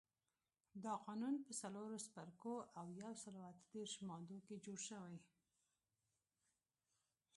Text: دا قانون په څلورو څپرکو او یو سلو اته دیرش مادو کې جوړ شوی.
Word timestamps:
دا 0.83 0.93
قانون 1.05 1.35
په 1.45 1.51
څلورو 1.61 1.97
څپرکو 2.05 2.55
او 2.79 2.85
یو 3.01 3.11
سلو 3.23 3.41
اته 3.51 3.63
دیرش 3.73 3.93
مادو 4.07 4.37
کې 4.45 4.55
جوړ 4.65 4.77
شوی. 4.87 5.17